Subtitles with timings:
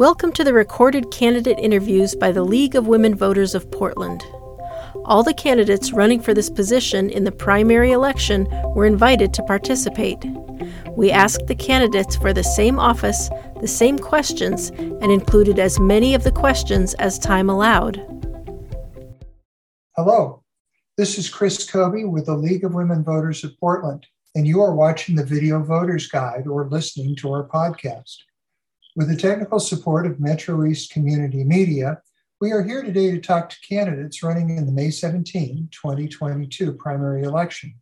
[0.00, 4.24] Welcome to the recorded candidate interviews by the League of Women Voters of Portland.
[5.04, 10.16] All the candidates running for this position in the primary election were invited to participate.
[10.96, 13.28] We asked the candidates for the same office
[13.60, 17.98] the same questions and included as many of the questions as time allowed.
[19.96, 20.42] Hello,
[20.96, 24.74] this is Chris Kobe with the League of Women Voters of Portland, and you are
[24.74, 28.16] watching the Video Voters Guide or listening to our podcast.
[28.96, 32.02] With the technical support of Metro East Community Media,
[32.40, 37.22] we are here today to talk to candidates running in the May 17, 2022 primary
[37.22, 37.74] election.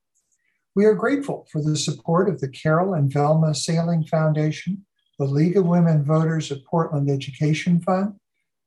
[0.75, 4.85] We are grateful for the support of the Carol and Velma Sailing Foundation,
[5.19, 8.17] the League of Women Voters of Portland Education Fund,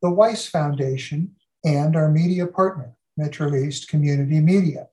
[0.02, 4.88] the Weiss Foundation, and our media partner, Metro East Community Media.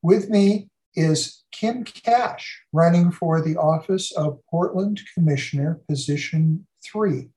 [0.00, 7.28] With me is Kim Kasch, running for the office of Portland Commissioner, position three.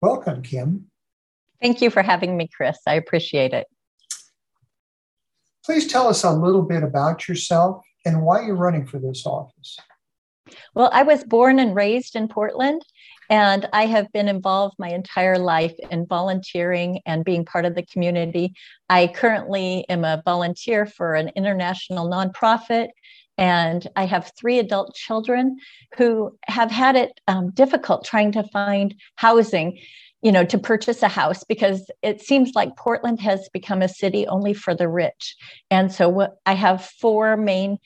[0.00, 0.90] Welcome, Kim.
[1.60, 2.78] Thank you for having me, Chris.
[2.86, 3.66] I appreciate it.
[5.64, 9.76] Please tell us a little bit about yourself and why you're running for this office.
[10.74, 12.82] Well, I was born and raised in Portland,
[13.28, 17.84] and I have been involved my entire life in volunteering and being part of the
[17.84, 18.54] community.
[18.88, 22.88] I currently am a volunteer for an international nonprofit
[23.38, 25.58] and I have three adult children
[25.96, 29.78] who have had it um, difficult trying to find housing,
[30.22, 34.26] you know, to purchase a house because it seems like Portland has become a city
[34.26, 35.36] only for the rich.
[35.70, 37.78] And so what, I have four main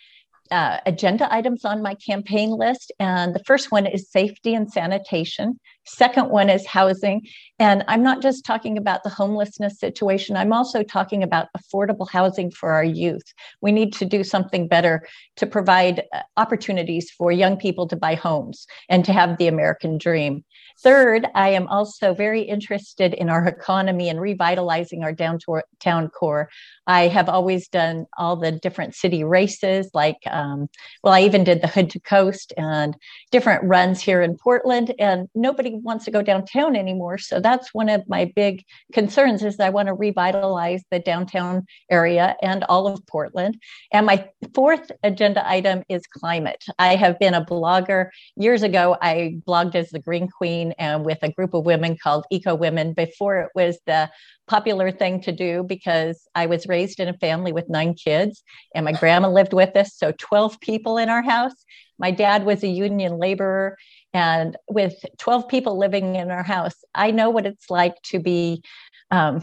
[0.51, 2.93] uh, agenda items on my campaign list.
[2.99, 5.61] And the first one is safety and sanitation.
[5.87, 7.23] Second one is housing.
[7.59, 12.51] And I'm not just talking about the homelessness situation, I'm also talking about affordable housing
[12.51, 13.35] for our youth.
[13.61, 15.07] We need to do something better
[15.37, 19.99] to provide uh, opportunities for young people to buy homes and to have the American
[19.99, 20.45] dream.
[20.83, 26.49] Third, I am also very interested in our economy and revitalizing our downtown core.
[26.87, 30.69] I have always done all the different city races, like, um,
[31.05, 32.97] well, I even did the Hood to Coast and
[33.31, 37.19] different runs here in Portland, and nobody wants to go downtown anymore.
[37.19, 42.37] So that's one of my big concerns is I want to revitalize the downtown area
[42.43, 43.61] and all of Portland.
[43.93, 46.65] And my fourth agenda item is climate.
[46.79, 48.09] I have been a blogger.
[48.37, 52.25] Years ago, I blogged as the Green Queen and with a group of women called
[52.31, 54.11] Eco Women before it was the
[54.51, 58.43] popular thing to do because I was raised in a family with nine kids
[58.75, 59.95] and my grandma lived with us.
[59.95, 61.55] So 12 people in our house.
[62.01, 63.77] My dad was a union laborer.
[64.13, 68.63] And with 12 people living in our house, I know what it's like to be
[69.11, 69.43] um,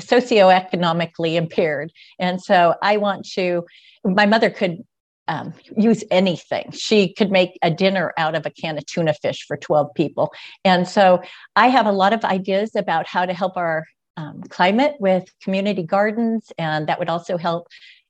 [0.00, 1.92] socioeconomically impaired.
[2.18, 3.64] And so I want to,
[4.04, 4.84] my mother could
[5.28, 6.70] um, use anything.
[6.72, 10.32] She could make a dinner out of a can of tuna fish for 12 people.
[10.64, 11.22] And so
[11.54, 13.84] I have a lot of ideas about how to help our
[14.16, 17.68] um, climate with community gardens, and that would also help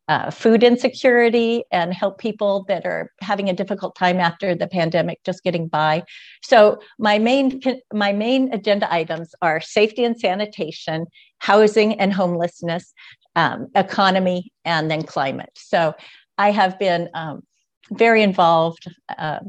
[0.08, 5.22] uh, food insecurity and help people that are having a difficult time after the pandemic
[5.24, 6.02] just getting by.
[6.42, 7.60] So my main
[7.92, 11.06] my main agenda items are safety and sanitation
[11.38, 12.92] housing and homelessness
[13.36, 15.52] um, economy and then climate.
[15.56, 15.94] So
[16.38, 17.42] I have been um,
[17.90, 18.86] very involved
[19.16, 19.40] uh,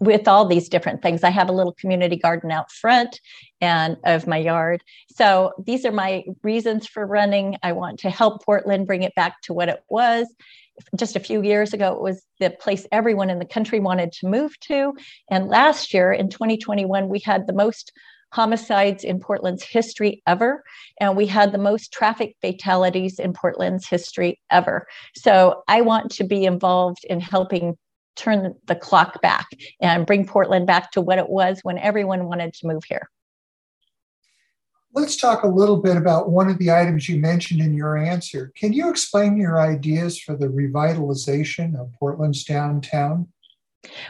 [0.00, 1.22] with all these different things.
[1.22, 3.20] I have a little community garden out front
[3.60, 4.82] and of my yard.
[5.14, 7.56] So these are my reasons for running.
[7.62, 10.26] I want to help Portland bring it back to what it was.
[10.96, 14.26] Just a few years ago, it was the place everyone in the country wanted to
[14.26, 14.94] move to.
[15.30, 17.92] And last year in 2021, we had the most
[18.32, 20.62] homicides in Portland's history ever.
[20.98, 24.86] And we had the most traffic fatalities in Portland's history ever.
[25.16, 27.76] So I want to be involved in helping
[28.16, 29.46] turn the clock back
[29.80, 33.08] and bring Portland back to what it was when everyone wanted to move here.
[34.92, 38.50] Let's talk a little bit about one of the items you mentioned in your answer.
[38.56, 43.28] Can you explain your ideas for the revitalization of Portland's downtown?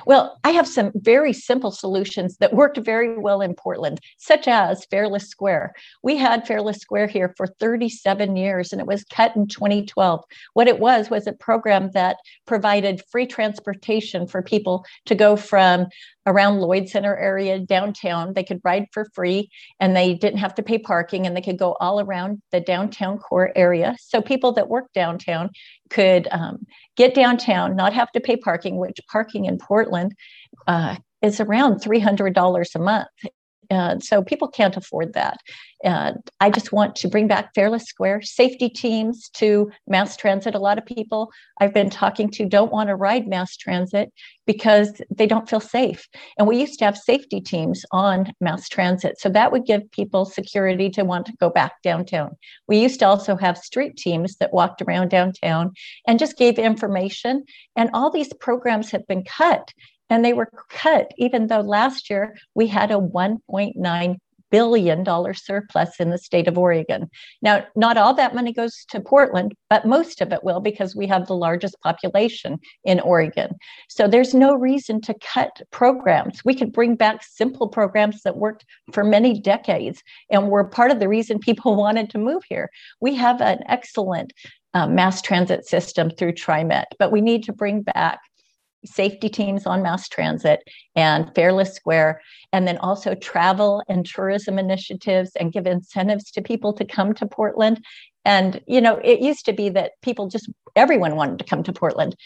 [0.04, 4.86] Well, I have some very simple solutions that worked very well in Portland, such as
[4.86, 5.74] Fareless Square.
[6.02, 10.24] We had Fareless Square here for 37 years and it was cut in 2012.
[10.54, 12.16] What it was was a program that
[12.46, 15.86] provided free transportation for people to go from
[16.26, 18.34] around Lloyd Center area downtown.
[18.34, 21.58] They could ride for free and they didn't have to pay parking and they could
[21.58, 23.96] go all around the downtown core area.
[24.00, 25.50] So people that work downtown
[25.90, 26.66] could um,
[26.96, 30.14] get downtown, not have to pay parking, which parking in Portland
[30.66, 33.08] uh, is around $300 a month
[33.70, 35.38] And so people can't afford that.
[35.82, 40.54] And I just want to bring back Fareless Square, safety teams to mass transit.
[40.54, 41.30] A lot of people
[41.60, 44.12] I've been talking to don't want to ride mass transit
[44.46, 46.06] because they don't feel safe.
[46.36, 49.18] And we used to have safety teams on mass transit.
[49.20, 52.36] So that would give people security to want to go back downtown.
[52.66, 55.72] We used to also have street teams that walked around downtown
[56.06, 57.44] and just gave information.
[57.76, 59.72] And all these programs have been cut
[60.10, 64.16] and they were cut even though last year we had a 1.9
[64.50, 67.08] billion dollar surplus in the state of Oregon.
[67.40, 71.06] Now, not all that money goes to Portland, but most of it will because we
[71.06, 73.50] have the largest population in Oregon.
[73.88, 76.44] So there's no reason to cut programs.
[76.44, 81.00] We could bring back simple programs that worked for many decades and were part of
[81.00, 82.70] the reason people wanted to move here.
[83.00, 84.32] We have an excellent
[84.74, 88.20] uh, mass transit system through TriMet, but we need to bring back
[88.84, 90.62] safety teams on mass transit
[90.96, 92.20] and Fareless Square,
[92.52, 97.26] and then also travel and tourism initiatives and give incentives to people to come to
[97.26, 97.84] Portland.
[98.24, 101.72] And, you know, it used to be that people just, everyone wanted to come to
[101.72, 102.16] Portland.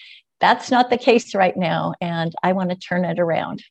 [0.41, 1.95] That's not the case right now.
[2.01, 3.62] And I want to turn it around.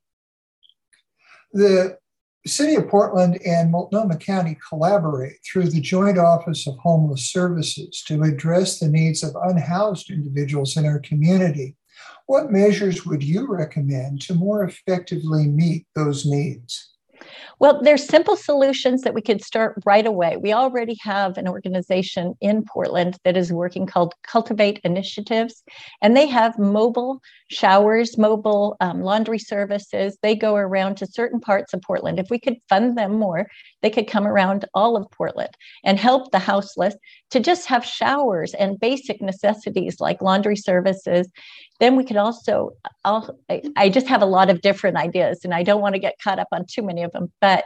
[1.52, 1.98] The
[2.46, 8.24] City of Portland and Multnomah County collaborate through the Joint Office of Homeless Services to
[8.24, 11.78] address the needs of unhoused individuals in our community.
[12.26, 16.94] What measures would you recommend to more effectively meet those needs?
[17.60, 20.38] Well, there's simple solutions that we could start right away.
[20.38, 25.64] We already have an organization in Portland that is working called Cultivate Initiatives,
[26.02, 30.18] and they have mobile showers, mobile um, laundry services.
[30.22, 32.20] They go around to certain parts of Portland.
[32.20, 33.48] If we could fund them more,
[33.82, 36.96] they could come around all of Portland and help the houseless
[37.32, 41.30] to just have showers and basic necessities like laundry services.
[41.80, 42.72] Then we could also,
[43.04, 43.38] I'll,
[43.76, 46.40] I just have a lot of different ideas, and I don't want to get caught
[46.40, 47.66] up on too many of them, but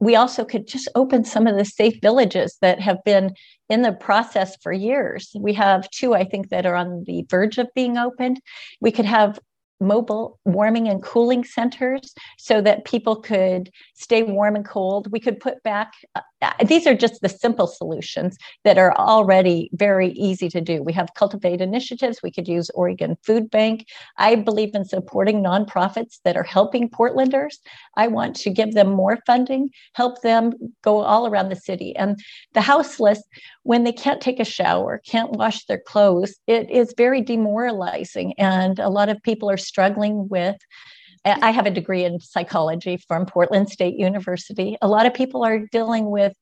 [0.00, 3.34] we also could just open some of the safe villages that have been
[3.68, 5.30] in the process for years.
[5.38, 8.40] We have two, I think, that are on the verge of being opened.
[8.80, 9.38] We could have
[9.80, 15.10] mobile warming and cooling centers so that people could stay warm and cold.
[15.10, 19.70] We could put back, uh, Uh, these are just the simple solutions that are already
[19.72, 20.82] very easy to do.
[20.82, 22.20] We have cultivate initiatives.
[22.22, 23.86] We could use Oregon Food Bank.
[24.18, 27.56] I believe in supporting nonprofits that are helping Portlanders.
[27.96, 30.52] I want to give them more funding, help them
[30.82, 31.96] go all around the city.
[31.96, 32.18] And
[32.52, 33.22] the houseless,
[33.62, 38.34] when they can't take a shower, can't wash their clothes, it is very demoralizing.
[38.38, 40.56] And a lot of people are struggling with
[41.24, 44.76] Uh, I have a degree in psychology from Portland State University.
[44.82, 46.34] A lot of people are dealing with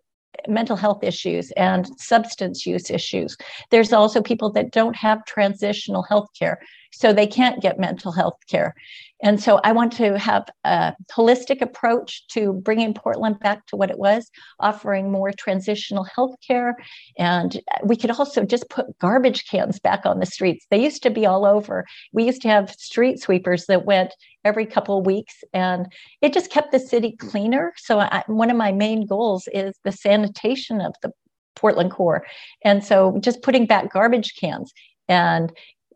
[0.48, 3.36] mental health issues and substance use issues.
[3.70, 6.60] There's also people that don't have transitional health care,
[6.92, 8.74] so they can't get mental health care.
[9.22, 13.90] And so I want to have a holistic approach to bringing Portland back to what
[13.90, 14.28] it was,
[14.58, 16.76] offering more transitional health care.
[17.18, 20.66] And we could also just put garbage cans back on the streets.
[20.70, 21.86] They used to be all over.
[22.12, 24.12] We used to have street sweepers that went
[24.44, 25.86] every couple of weeks and
[26.20, 27.72] it just kept the city cleaner.
[27.76, 31.12] So I, one of my main goals is the sanitation of the
[31.54, 32.26] Portland core.
[32.64, 34.72] And so just putting back garbage cans
[35.08, 35.52] and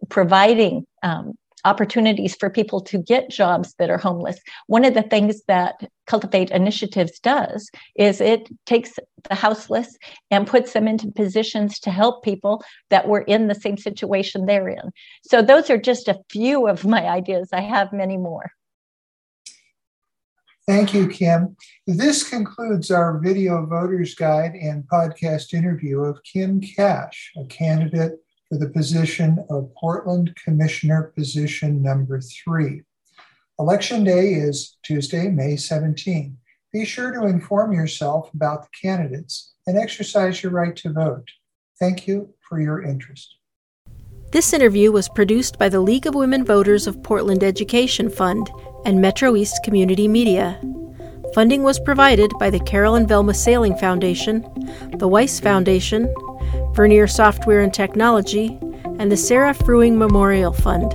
[0.08, 1.34] providing um,
[1.66, 4.38] opportunities for people to get jobs that are homeless.
[4.68, 5.74] One of the things that
[6.06, 8.92] Cultivate Initiatives does is it takes
[9.28, 9.98] the houseless
[10.30, 14.68] and puts them into positions to help people that were in the same situation they're
[14.68, 14.92] in.
[15.24, 17.48] So, those are just a few of my ideas.
[17.52, 18.50] I have many more.
[20.68, 21.56] Thank you, Kim.
[21.86, 28.58] This concludes our video voters guide and podcast interview of Kim Kasch, a candidate for
[28.58, 32.82] the position of Portland Commissioner position number three.
[33.58, 36.36] Election day is Tuesday, May 17.
[36.72, 41.26] Be sure to inform yourself about the candidates and exercise your right to vote.
[41.78, 43.36] Thank you for your interest.
[44.32, 48.50] This interview was produced by the League of Women Voters of Portland Education Fund
[48.84, 50.60] and Metro East Community Media.
[51.34, 54.42] Funding was provided by the Carol and Velma Sailing Foundation,
[54.96, 56.12] the Weiss Foundation,
[56.76, 58.58] Vernier Software and Technology,
[58.98, 60.92] and the Sarah Fruing Memorial Fund.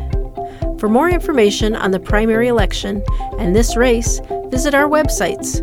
[0.79, 3.03] For more information on the primary election
[3.39, 5.61] and this race, visit our websites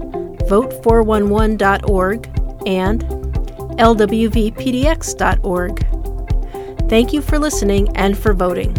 [0.48, 2.26] vote411.org
[2.66, 3.02] and
[3.78, 4.18] lwvpdx.org.
[6.88, 8.74] Thank you for listening and for voting.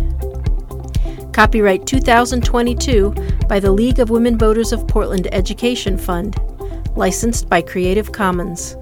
[1.32, 3.12] Copyright 2022
[3.48, 6.36] by the League of Women Voters of Portland Education Fund,
[6.96, 8.76] licensed by Creative Commons.